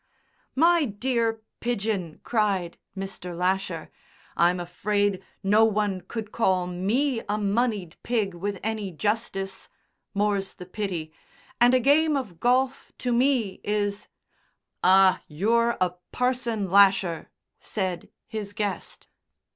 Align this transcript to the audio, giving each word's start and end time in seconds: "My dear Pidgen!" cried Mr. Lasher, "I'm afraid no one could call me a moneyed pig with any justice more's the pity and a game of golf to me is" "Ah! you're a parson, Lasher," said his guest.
"My 0.55 0.85
dear 0.85 1.43
Pidgen!" 1.59 2.21
cried 2.23 2.79
Mr. 2.97 3.37
Lasher, 3.37 3.91
"I'm 4.35 4.59
afraid 4.59 5.21
no 5.43 5.63
one 5.63 6.01
could 6.01 6.31
call 6.31 6.65
me 6.65 7.21
a 7.29 7.37
moneyed 7.37 7.97
pig 8.01 8.33
with 8.33 8.59
any 8.63 8.89
justice 8.89 9.69
more's 10.15 10.55
the 10.55 10.65
pity 10.65 11.13
and 11.59 11.75
a 11.75 11.79
game 11.79 12.17
of 12.17 12.39
golf 12.39 12.91
to 12.97 13.13
me 13.13 13.61
is" 13.63 14.07
"Ah! 14.83 15.21
you're 15.27 15.77
a 15.79 15.91
parson, 16.11 16.71
Lasher," 16.71 17.29
said 17.59 18.09
his 18.25 18.53
guest. 18.53 19.05